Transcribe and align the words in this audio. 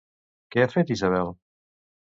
Què 0.55 0.63
ha 0.63 0.71
fet 0.71 0.95
Isabel? 0.97 1.31